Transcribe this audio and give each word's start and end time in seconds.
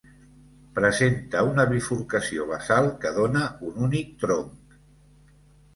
Presenta 0.77 1.43
una 1.49 1.65
bifurcació 1.73 2.49
basal 2.53 2.91
que 3.05 3.15
dóna 3.21 3.45
un 3.71 3.79
únic 3.91 4.13
tronc. 4.27 4.79